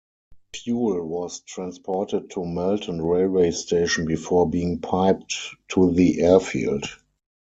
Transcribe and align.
Fuel 0.55 1.05
was 1.07 1.41
transported 1.41 2.31
to 2.31 2.43
Melton 2.43 3.03
railway 3.03 3.51
station 3.51 4.05
before 4.07 4.49
being 4.49 4.79
piped 4.79 5.35
to 5.69 5.93
the 5.93 6.23
airfield. 6.23 6.85